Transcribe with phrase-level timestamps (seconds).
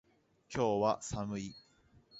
[0.51, 1.55] 今日は寒い。